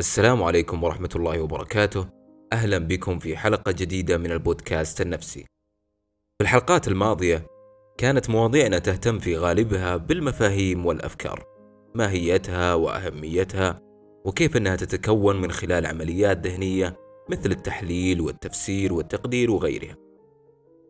[0.00, 2.08] السلام عليكم ورحمة الله وبركاته.
[2.52, 5.40] أهلا بكم في حلقة جديدة من البودكاست النفسي.
[6.38, 7.46] في الحلقات الماضية
[7.98, 11.44] كانت مواضيعنا تهتم في غالبها بالمفاهيم والأفكار.
[11.94, 13.80] ماهيتها وأهميتها
[14.24, 16.96] وكيف أنها تتكون من خلال عمليات ذهنية
[17.30, 19.96] مثل التحليل والتفسير والتقدير وغيرها.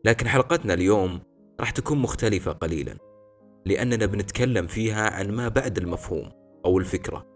[0.04, 1.20] لكن حلقتنا اليوم
[1.60, 3.09] راح تكون مختلفة قليلا.
[3.66, 6.32] لأننا بنتكلم فيها عن ما بعد المفهوم
[6.64, 7.26] أو الفكرة.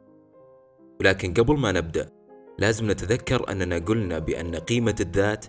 [1.00, 2.08] ولكن قبل ما نبدأ
[2.58, 5.46] لازم نتذكر أننا قلنا بأن قيمة الذات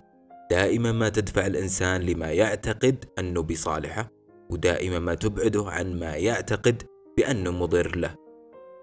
[0.52, 4.12] دائما ما تدفع الإنسان لما يعتقد أنه بصالحه
[4.50, 6.84] ودائما ما تبعده عن ما يعتقد
[7.18, 8.16] بأنه مضر له.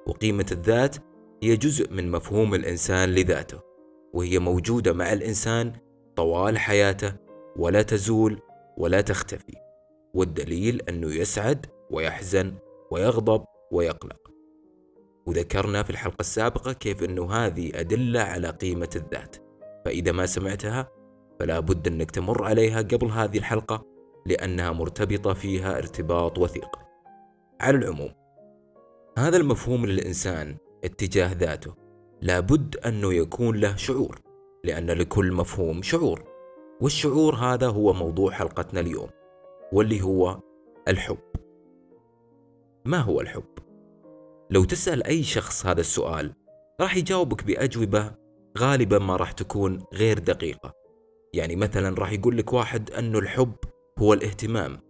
[0.07, 0.97] وقيمة الذات
[1.43, 3.61] هي جزء من مفهوم الإنسان لذاته
[4.13, 5.73] وهي موجودة مع الإنسان
[6.17, 7.13] طوال حياته
[7.57, 8.41] ولا تزول
[8.77, 9.57] ولا تختفي.
[10.15, 12.55] والدليل أنه يسعد ويحزن
[12.91, 14.33] ويغضب ويقلق.
[15.27, 19.37] وذكرنا في الحلقة السابقة كيف أنه هذه أدلة على قيمة الذات.
[19.85, 20.89] فإذا ما سمعتها
[21.41, 23.87] فلا بد أنك تمر عليها قبل هذه الحلقة
[24.27, 26.79] لأنها مرتبطة فيها ارتباط وثيق.
[27.61, 28.11] على العموم
[29.19, 31.75] هذا المفهوم للإنسان اتجاه ذاته.
[32.21, 34.21] لابد أنه يكون له شعور
[34.65, 36.25] لأن لكل مفهوم شعور.
[36.81, 39.09] والشعور هذا هو موضوع حلقتنا اليوم
[39.73, 40.41] واللي هو
[40.89, 41.19] الحب.
[42.85, 43.45] ما هو الحب؟
[44.51, 46.35] لو تسأل أي شخص هذا السؤال
[46.81, 48.15] راح يجاوبك بأجوبة
[48.59, 50.73] غالبا ما راح تكون غير دقيقة.
[51.35, 53.55] يعني مثلا راح يقول لك واحد أنه الحب
[53.99, 54.81] هو الاهتمام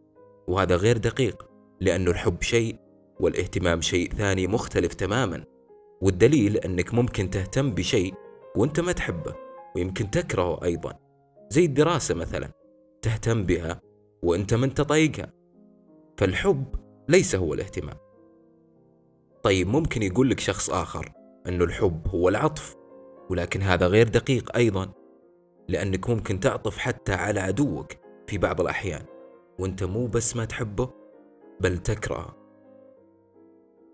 [0.49, 1.49] وهذا غير دقيق
[1.81, 2.77] لأنه الحب شيء
[3.21, 5.45] والاهتمام شيء ثاني مختلف تماما.
[6.03, 8.15] والدليل أنك ممكن تهتم بشيء
[8.57, 9.35] وأنت ما تحبه
[9.77, 10.99] ويمكن تكرهه أيضا.
[11.51, 12.53] زي الدراسة مثلا
[13.03, 13.81] تهتم بها
[14.23, 15.33] وأنت من تطيقها.
[16.19, 17.97] فالحب ليس هو الاهتمام.
[19.43, 21.13] طيب ممكن يقول لك شخص آخر
[21.49, 22.77] أنه الحب هو العطف
[23.31, 24.93] ولكن هذا غير دقيق أيضا
[25.69, 27.93] لأنك ممكن تعطف حتى على عدوك
[28.27, 29.05] في بعض الأحيان
[29.59, 30.91] وأنت مو بس ما تحبه
[31.61, 32.37] بل تكرهه.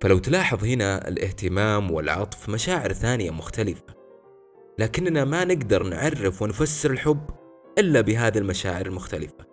[0.03, 3.99] فلو تلاحظ هنا الاهتمام والعطف مشاعر ثانية مختلفة
[4.79, 7.31] لكننا ما نقدر نعرف ونفسر الحب
[7.79, 9.47] إلا بهذه المشاعر المختلفة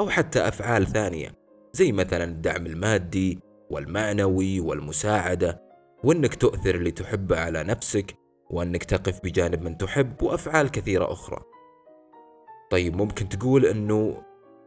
[0.00, 1.41] أو حتى أفعال ثانية.
[1.72, 3.38] زي مثلا الدعم المادي
[3.70, 5.62] والمعنوي والمساعدة
[6.04, 8.14] وأنك تؤثر اللي تحبه على نفسك
[8.50, 11.42] وأنك تقف بجانب من تحب وأفعال كثيرة أخرى.
[12.70, 14.22] طيب ممكن تقول أنه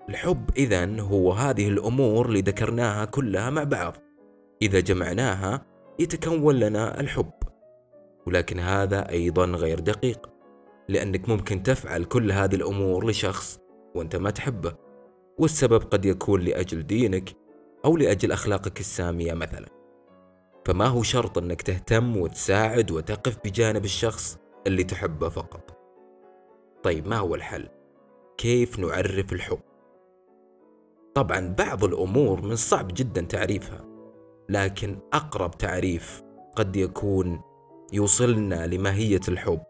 [0.10, 3.96] الحب إذا هو هذه الأمور اللي ذكرناها كلها مع بعض.
[4.62, 5.66] إذا جمعناها
[6.00, 7.32] يتكون لنا الحب.
[8.28, 10.30] ولكن هذا أيضا غير دقيق
[10.90, 13.60] لأنك ممكن تفعل كل هذه الأمور لشخص
[13.96, 14.85] وأنت ما تحبه.
[15.40, 17.36] والسبب قد يكون لأجل دينك
[17.86, 19.66] أو لأجل أخلاقك السامية مثلا
[20.66, 24.38] فما هو شرط أنك تهتم وتساعد وتقف بجانب الشخص
[24.68, 25.78] اللي تحبه فقط
[26.84, 27.70] طيب ما هو الحل؟
[28.38, 29.60] كيف نعرف الحب؟
[31.16, 33.86] طبعا بعض الأمور من صعب جدا تعريفها
[34.50, 36.24] لكن أقرب تعريف
[36.56, 37.42] قد يكون
[37.94, 39.64] يوصلنا لماهية الحب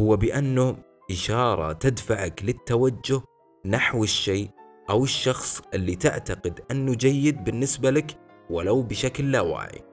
[0.00, 0.76] هو بأنه
[1.10, 3.20] إشارة تدفعك للتوجه
[3.64, 4.50] نحو الشيء
[4.90, 8.18] أو الشخص اللي تعتقد أنه جيد بالنسبة لك
[8.50, 9.84] ولو بشكل لا واعي.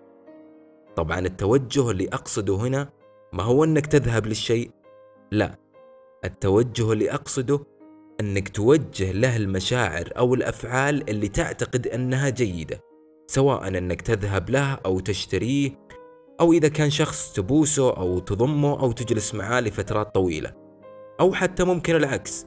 [0.96, 2.90] طبعا التوجه اللي أقصده هنا
[3.34, 4.72] ما هو أنك تذهب للشيء،
[5.32, 5.56] لا.
[6.26, 7.60] التوجه اللي أقصده
[8.20, 12.80] أنك توجه له المشاعر أو الأفعال اللي تعتقد أنها جيدة،
[13.28, 15.72] سواء أنك تذهب له أو تشتريه
[16.40, 20.54] أو إذا كان شخص تبوسه أو تضمه أو تجلس معاه لفترات طويلة
[21.20, 22.46] أو حتى ممكن العكس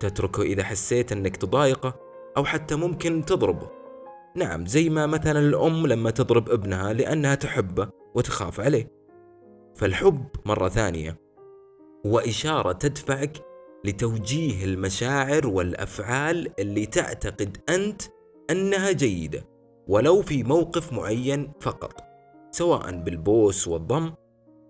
[0.00, 1.94] تتركه إذا حسيت أنك تضايقه
[2.36, 3.70] أو حتى ممكن تضربه.
[4.36, 8.92] نعم زي ما مثلا الأم لما تضرب ابنها لأنها تحبه وتخاف عليه.
[9.74, 11.20] فالحب مرة ثانية
[12.06, 13.44] هو إشارة تدفعك
[13.84, 18.02] لتوجيه المشاعر والأفعال اللي تعتقد أنت
[18.50, 19.44] أنها جيدة
[19.88, 22.00] ولو في موقف معين فقط
[22.50, 24.12] سواء بالبوس والضم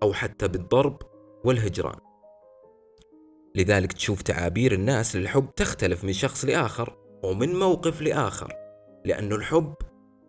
[0.03, 0.97] أو حتى بالضرب
[1.43, 1.99] والهجران.
[3.59, 8.53] لذلك تشوف تعابير الناس للحب تختلف من شخص لآخر ومن موقف لآخر
[9.05, 9.73] لأن الحب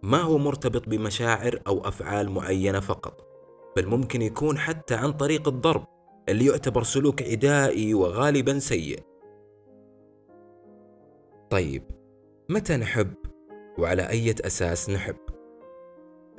[0.03, 3.27] ما هو مرتبط بمشاعر أو أفعال معينة فقط
[3.77, 5.85] بل ممكن يكون حتى عن طريق الضرب
[6.29, 9.00] اللي يعتبر سلوك عدائي وغالبا سيء.
[11.50, 11.82] طيب
[12.49, 13.15] متى نحب
[13.79, 15.17] وعلى أي أساس نحب؟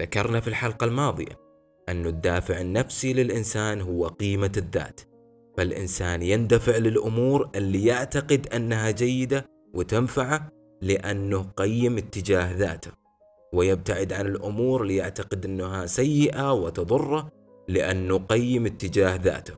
[0.01, 1.39] ذكرنا في الحلقة الماضية
[1.89, 5.10] أن الدافع النفسي للإنسان هو قيمة الذات.
[5.61, 10.49] فالإنسان يندفع للأمور اللي يعتقد أنها جيدة وتنفعه
[10.81, 12.91] لأنه قيم اتجاه ذاته
[13.53, 17.29] ويبتعد عن الأمور اللي يعتقد أنها سيئة وتضرة
[17.67, 19.53] لأن نقيم اتجاه ذاته.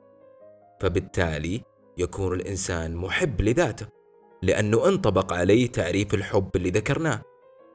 [0.79, 1.61] فبالتالي
[1.97, 3.85] يكون الإنسان محب لذاته
[4.43, 7.21] لأنه انطبق عليه تعريف الحب اللي ذكرناه.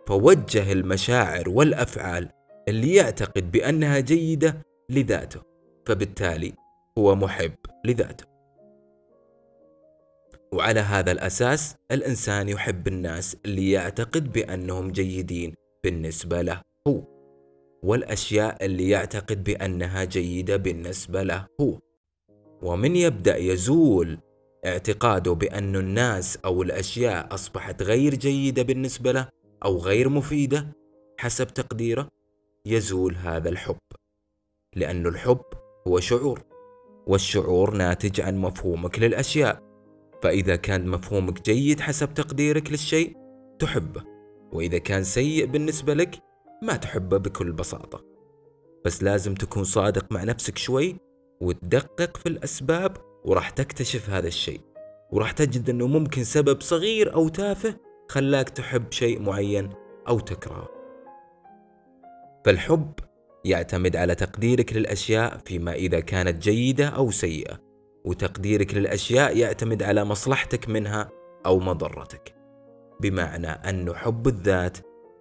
[0.06, 2.28] فوجه المشاعر والأفعال
[2.68, 5.40] اللي يعتقد بأنها جيدة لذاته
[5.86, 6.67] فبالتالي
[6.98, 7.54] هو محب
[7.84, 8.24] لذاته.
[10.52, 15.54] وعلى هذا الأساس الإنسان يحب الناس اللي يعتقد بأنهم جيدين
[15.84, 17.02] بالنسبة له هو
[17.82, 21.78] والأشياء اللي يعتقد بأنها جيدة بالنسبة له هو.
[22.62, 24.18] ومن يبدأ يزول
[24.66, 29.28] اعتقاده بأن الناس أو الأشياء أصبحت غير جيدة بالنسبة له
[29.64, 30.76] أو غير مفيدة
[31.18, 32.08] حسب تقديره
[32.66, 33.76] يزول هذا الحب.
[34.76, 35.44] لأن الحب
[35.86, 36.47] هو شعور.
[37.08, 39.62] والشعور ناتج عن مفهومك للأشياء.
[40.22, 43.16] فإذا كان مفهومك جيد حسب تقديرك للشيء
[43.58, 44.02] تحبه
[44.52, 46.10] وإذا كان سيء بالنسبة لك
[46.62, 48.04] ما تحبه بكل بساطة.
[48.84, 50.96] بس لازم تكون صادق مع نفسك شوي
[51.40, 54.60] وتدقق في الأسباب وراح تكتشف هذا الشيء.
[55.12, 57.74] وراح تجد أنه ممكن سبب صغير أو تافه
[58.08, 59.70] خلاك تحب شيء معين
[60.08, 60.68] أو تكرهه.
[62.44, 62.92] فالحب
[63.44, 67.58] يعتمد على تقديرك للأشياء فيما إذا كانت جيدة أو سيئة
[68.04, 71.10] وتقديرك للأشياء يعتمد على مصلحتك منها
[71.46, 72.34] أو مضرتك.
[73.00, 74.78] بمعنى أن حب الذات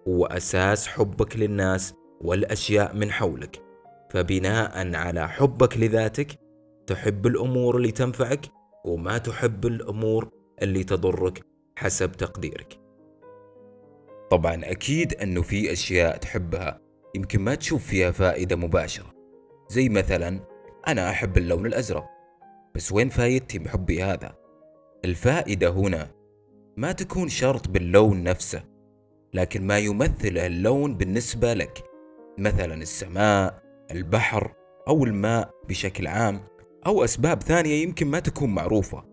[0.08, 3.62] هو أساس حبك للناس والأشياء من حولك.
[4.10, 6.28] فبناء على حبك لذاتك
[6.86, 8.46] تحب الأمور اللي تنفعك
[8.84, 10.30] وما تحب الأمور
[10.62, 11.44] اللي تضرك
[11.76, 12.78] حسب تقديرك.
[14.30, 19.14] طبعا أكيد أنه في أشياء تحبها يمكن ما تشوف فيها فائدة مباشرة.
[19.68, 20.40] زي مثلا
[20.88, 22.06] أنا أحب اللون الأزرق.
[22.74, 24.34] بس وين فايدتي بحبي هذا؟
[25.04, 26.10] الفائدة هنا
[26.76, 28.64] ما تكون شرط باللون نفسه
[29.34, 31.84] لكن ما يمثله اللون بالنسبة لك.
[32.38, 34.54] مثلا السماء البحر
[34.88, 36.40] أو الماء بشكل عام
[36.86, 39.04] أو أسباب ثانية يمكن ما تكون معروفة.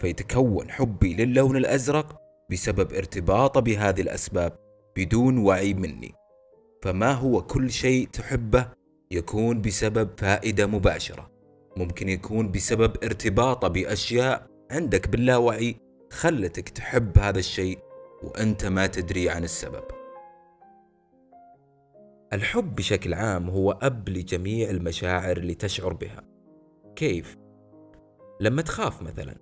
[0.00, 2.20] فيتكون حبي للون الأزرق
[2.50, 4.52] بسبب ارتباطه بهذه الأسباب
[4.96, 6.19] بدون وعي مني.
[6.82, 8.68] فما هو كل شيء تحبه
[9.10, 11.30] يكون بسبب فائدة مباشرة.
[11.76, 15.76] ممكن يكون بسبب ارتباطه بأشياء عندك باللاوعي
[16.12, 17.78] خلتك تحب هذا الشيء
[18.22, 19.84] وأنت ما تدري عن السبب.
[22.32, 26.22] الحب بشكل عام هو أب لجميع المشاعر اللي تشعر بها.
[26.96, 27.36] كيف؟
[28.40, 29.36] لما تخاف مثلا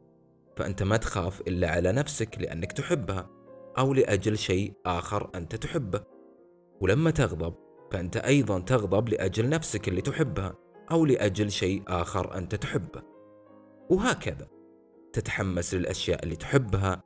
[0.56, 3.31] فأنت ما تخاف إلا على نفسك لأنك تحبها
[3.79, 6.18] أو لأجل شيء آخر أنت تحبه.
[6.81, 7.55] ولما تغضب
[7.93, 10.55] فأنت أيضا تغضب لأجل نفسك اللي تحبها
[10.91, 13.03] أو لأجل شيء آخر أنت تحبه.
[13.91, 14.49] وهكذا.
[15.13, 17.03] تتحمس للأشياء اللي تحبها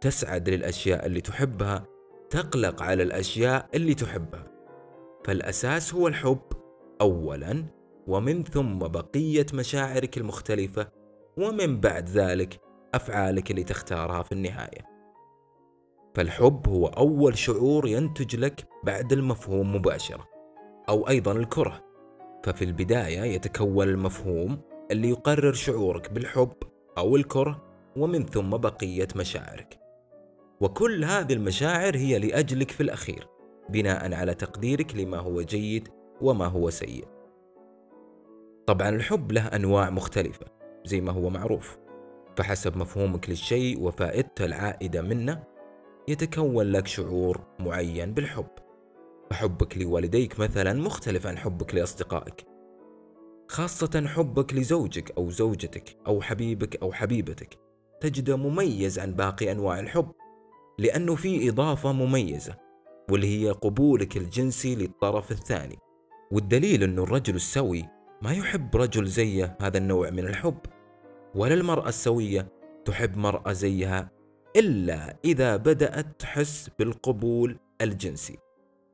[0.00, 1.86] تسعد للأشياء اللي تحبها
[2.30, 4.46] تقلق على الأشياء اللي تحبها.
[5.24, 6.42] فالأساس هو الحب
[7.00, 7.64] أولا
[8.06, 10.88] ومن ثم بقية مشاعرك المختلفة
[11.36, 12.60] ومن بعد ذلك
[12.94, 14.93] أفعالك اللي تختارها في النهاية.
[16.14, 20.28] فالحب هو أول شعور ينتج لك بعد المفهوم مباشرة
[20.88, 21.84] أو أيضا الكره.
[22.44, 26.52] ففي البداية يتكون المفهوم اللي يقرر شعورك بالحب
[26.98, 27.62] أو الكره
[27.96, 29.78] ومن ثم بقية مشاعرك.
[30.60, 33.28] وكل هذه المشاعر هي لأجلك في الأخير
[33.68, 35.88] بناء على تقديرك لما هو جيد
[36.20, 37.04] وما هو سيء.
[38.66, 40.46] طبعا الحب له أنواع مختلفة
[40.84, 41.78] زي ما هو معروف.
[42.36, 45.53] فحسب مفهومك للشيء وفائدته العائدة منه
[46.08, 48.48] يتكون لك شعور معين بالحب.
[49.30, 52.46] فحبك لوالديك مثلا مختلف عن حبك لأصدقائك
[53.48, 57.58] خاصة حبك لزوجك أو زوجتك أو حبيبك أو حبيبتك.
[58.00, 60.12] تجده مميز عن باقي أنواع الحب
[60.78, 62.56] لأنه في إضافة مميزة
[63.10, 65.78] واللي هي قبولك الجنسي للطرف الثاني.
[66.32, 67.88] والدليل أنه الرجل السوي
[68.22, 70.58] ما يحب رجل زيه هذا النوع من الحب
[71.34, 72.48] ولا المرأة السوية
[72.84, 74.10] تحب مرأة زيها
[74.56, 78.38] إلا إذا بدأت تحس بالقبول الجنسي.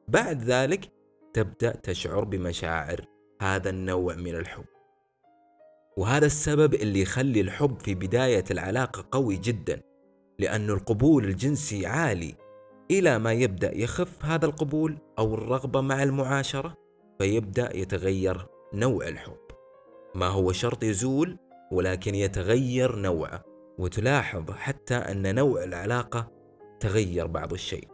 [0.09, 0.93] بعد ذلك
[1.35, 3.01] تبدأ تشعر بمشاعر
[3.43, 4.65] هذا النوع من الحب.
[5.97, 9.83] وهذا السبب اللي يخلي الحب في بداية العلاقة قوي جدا
[10.39, 12.35] لأن القبول الجنسي عالي
[12.91, 16.75] إلى ما يبدأ يخف هذا القبول أو الرغبة مع المعاشرة
[17.19, 19.41] فيبدأ يتغير نوع الحب.
[20.15, 21.39] ما هو شرط يزول
[21.73, 23.50] ولكن يتغير نوعه.
[23.81, 26.33] وتلاحظ حتى أن نوع العلاقة
[26.81, 27.89] تغير بعض الشيء.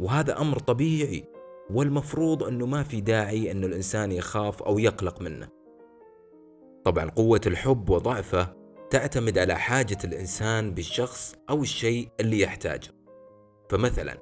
[0.00, 1.24] وهذا أمر طبيعي
[1.70, 5.48] والمفروض أنه ما في داعي أن الإنسان يخاف أو يقلق منه.
[6.84, 8.56] طبعا قوة الحب وضعفه
[8.90, 12.88] تعتمد على حاجة الإنسان بالشخص أو الشيء اللي يحتاجه.
[13.70, 14.18] فمثلا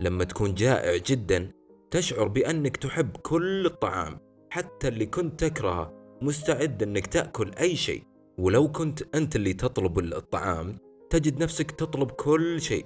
[0.00, 1.52] لما تكون جائع جدا
[1.90, 4.18] تشعر بأنك تحب كل الطعام
[4.50, 8.11] حتى اللي كنت تكرهه مستعد أنك تأكل أي شيء.
[8.38, 10.78] ولو كنت أنت اللي تطلب الطعام
[11.10, 12.84] تجد نفسك تطلب كل شيء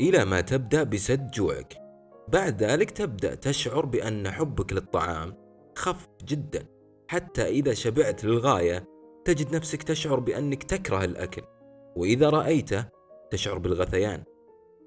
[0.00, 1.76] إلى ما تبدأ بسد جوعك.
[2.28, 5.34] بعد ذلك تبدأ تشعر بأن حبك للطعام
[5.76, 6.66] خف جدا.
[7.08, 8.84] حتى إذا شبعت للغاية
[9.24, 11.42] تجد نفسك تشعر بأنك تكره الأكل
[11.96, 12.84] وإذا رأيته
[13.30, 14.24] تشعر بالغثيان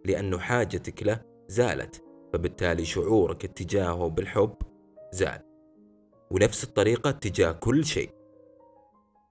[0.06, 4.56] لأن حاجتك له زالت فبالتالي شعورك اتجاهه بالحب
[5.14, 5.42] زال.
[6.32, 8.21] ونفس الطريقة تجاه كل شيء.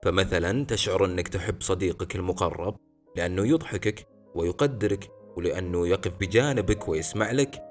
[0.05, 2.77] فمثلا تشعر أنك تحب صديقك المقرب
[3.17, 7.63] لأنه يضحكك ويقدرك ولأنه يقف بجانبك ويسمع لك.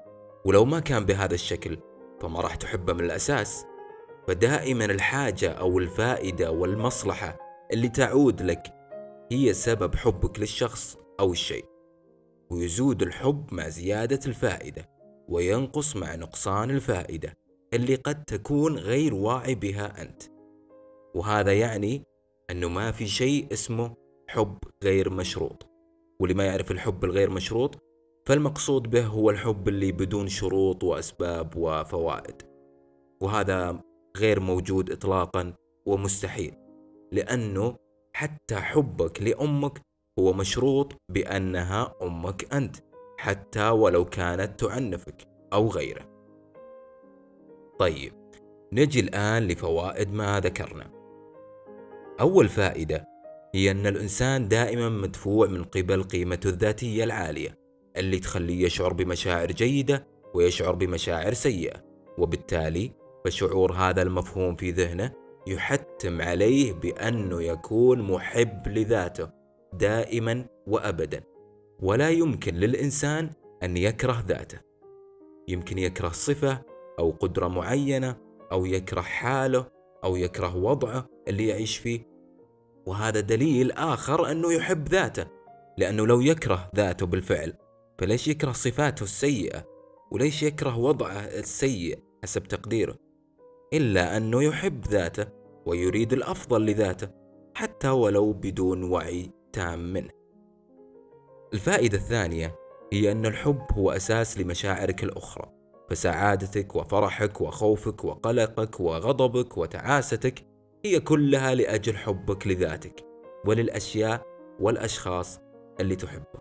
[0.44, 1.78] ولو ما كان بهذا الشكل
[2.20, 3.64] فما راح تحبه من الأساس.
[4.28, 7.38] فدائما الحاجة أو الفائدة والمصلحة
[7.72, 8.62] اللي تعود لك
[9.32, 11.64] هي سبب حبك للشخص أو الشيء.
[12.50, 14.88] ويزود الحب مع زيادة الفائدة
[15.28, 17.34] وينقص مع نقصان الفائدة
[17.74, 20.22] اللي قد تكون غير واعي بها أنت.
[21.14, 22.09] وهذا يعني
[22.50, 23.94] أنه ما في شيء اسمه
[24.28, 25.66] حب غير مشروط.
[26.20, 27.78] واللي ما يعرف الحب الغير مشروط
[28.26, 32.42] فالمقصود به هو الحب اللي بدون شروط وأسباب وفوائد.
[33.20, 33.80] وهذا
[34.16, 35.52] غير موجود إطلاقا
[35.86, 36.54] ومستحيل
[37.12, 37.76] لأنه
[38.12, 39.80] حتى حبك لأمك
[40.18, 42.76] هو مشروط بأنها أمك أنت
[43.18, 46.10] حتى ولو كانت تعنفك أو غيره.
[47.78, 48.12] طيب
[48.72, 50.99] نجي الآن لفوائد ما ذكرنا.
[52.20, 53.08] أول فائدة
[53.54, 57.58] هي أن الإنسان دائما مدفوع من قبل قيمته الذاتية العالية
[57.96, 61.82] اللي تخليه يشعر بمشاعر جيدة ويشعر بمشاعر سيئة
[62.18, 62.92] وبالتالي
[63.24, 65.12] فشعور هذا المفهوم في ذهنه
[65.46, 69.30] يحتم عليه بأنه يكون محب لذاته
[69.72, 71.22] دائما وأبدا.
[71.82, 73.30] ولا يمكن للإنسان
[73.62, 74.58] أن يكره ذاته.
[75.48, 76.62] يمكن يكره صفة
[76.98, 78.16] أو قدرة معينة
[78.52, 79.66] أو يكره حاله
[80.04, 82.10] أو يكره وضعه اللي يعيش فيه.
[82.86, 85.26] وهذا دليل آخر أنه يحب ذاته
[85.78, 87.52] لأنه لو يكره ذاته بالفعل
[87.98, 89.64] فليش يكره صفاته السيئة؟
[90.10, 92.96] وليش يكره وضعه السيء حسب تقديره؟
[93.72, 95.26] إلا أنه يحب ذاته
[95.66, 97.08] ويريد الأفضل لذاته
[97.54, 100.10] حتى ولو بدون وعي تام منه.
[101.54, 102.56] الفائدة الثانية
[102.92, 105.52] هي أن الحب هو أساس لمشاعرك الأخرى
[105.90, 110.49] فسعادتك وفرحك وخوفك وقلقك وغضبك وتعاستك
[110.84, 113.04] هي كلها لأجل حبك لذاتك
[113.46, 114.26] وللأشياء
[114.60, 115.40] والأشخاص
[115.80, 116.40] اللي تحبه.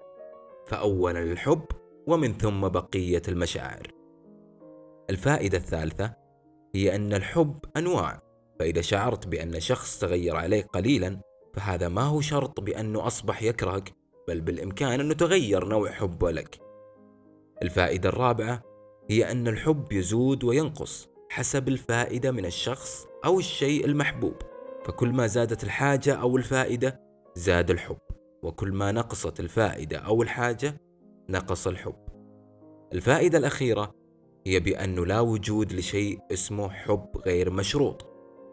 [0.68, 1.66] فأولا الحب
[2.08, 3.88] ومن ثم بقية المشاعر.
[5.10, 6.14] الفائدة الثالثة
[6.76, 8.22] هي أن الحب أنواع
[8.60, 11.22] فإذا شعرت بأن شخص تغير عليك قليلا
[11.54, 13.94] فهذا ما هو شرط بأنه أصبح يكرهك
[14.28, 16.60] بل بالإمكان أنه تغير نوع حبه لك.
[17.64, 18.62] الفائدة الرابعة
[19.10, 24.36] هي أن الحب يزود وينقص حسب الفائدة من الشخص أو الشيء المحبوب
[24.86, 27.02] فكل ما زادت الحاجة أو الفائدة
[27.36, 27.98] زاد الحب
[28.44, 30.82] وكل ما نقصت الفائدة أو الحاجة
[31.30, 31.96] نقص الحب.
[32.94, 33.96] الفائدة الأخيرة
[34.48, 38.06] هي بأنه لا وجود لشيء اسمه حب غير مشروط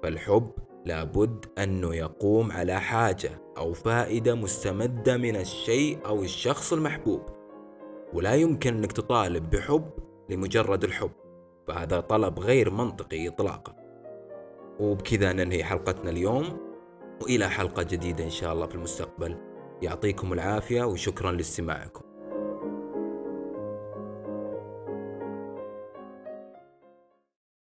[0.02, 0.50] فالحب
[0.84, 7.22] لابد أنه يقوم على حاجة أو فائدة مستمدة من الشيء أو الشخص المحبوب.
[8.14, 9.90] ولا يمكن أنك تطالب بحب
[10.30, 11.10] لمجرد الحب
[11.68, 13.85] فهذا طلب غير منطقي إطلاقا.
[14.80, 16.58] وبكذا ننهي حلقتنا اليوم
[17.22, 19.36] وإلى حلقة جديدة إن شاء الله في المستقبل.
[19.82, 22.05] يعطيكم العافية وشكرا لاستماعكم.